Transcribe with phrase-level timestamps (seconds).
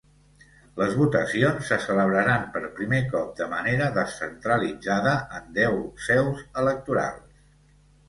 [0.79, 5.81] Les votacions se celebraran, per primer cop, de manera descentralitzada en deu
[6.11, 7.43] seus electorals.